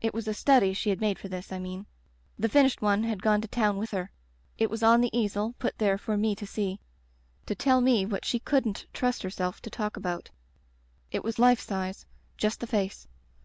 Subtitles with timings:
[0.00, 1.86] "It was a study she had made for this, I mean.
[2.36, 4.10] The finished one had gone to town with her.
[4.58, 6.80] It was on the easel, put there for me to see—
[7.46, 10.30] ^to tell me what she couldn't trust herself to talk about.
[11.12, 12.06] It was life size—
[12.42, 13.06] just the face.